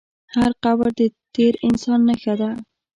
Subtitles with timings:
[0.35, 1.01] هر قبر د
[1.33, 2.49] تېر انسان نښه ده.